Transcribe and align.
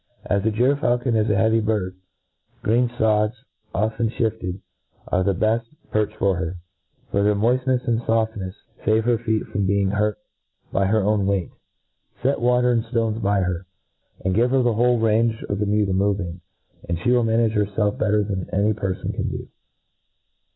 As 0.25 0.41
the 0.41 0.49
gyf 0.49 0.79
faulcon 0.79 1.13
is 1.15 1.29
a 1.29 1.35
heavy 1.35 1.59
bird, 1.59 1.95
gr^en 2.63 2.89
fods, 2.97 3.33
often 3.71 4.09
fliift 4.09 4.43
ed, 4.43 4.59
are 5.09 5.23
the 5.23 5.35
beft 5.35 5.67
perch 5.91 6.11
for 6.17 6.37
her 6.37 6.53
j 6.53 6.57
for 7.11 7.21
their 7.21 7.35
moift 7.35 7.65
nefs 7.65 7.87
and 7.87 8.01
foftnefs 8.01 8.55
fave 8.83 9.03
her 9.03 9.19
feet 9.19 9.45
from 9.49 9.67
being 9.67 9.91
hurt 9.91 10.17
by 10.71 10.87
her 10.87 11.03
own 11.03 11.27
weight. 11.27 11.51
Set 12.23 12.41
water 12.41 12.71
and 12.71 12.83
ftones 12.85 13.21
by 13.21 13.41
her, 13.41 13.67
and 14.25 14.33
give 14.33 14.49
her 14.49 14.63
the 14.63 14.73
whole 14.73 14.97
range 14.97 15.43
of 15.43 15.59
the 15.59 15.67
mew 15.67 15.85
to 15.85 15.93
move 15.93 16.19
in} 16.19 16.41
and 16.89 16.97
flie 16.97 17.11
wilt 17.11 17.27
manage 17.27 17.51
herfelf 17.53 17.99
better 17.99 18.23
than 18.23 18.49
any 18.51 18.73
perfon 18.73 19.13
can 19.15 19.29
do. 19.29 19.49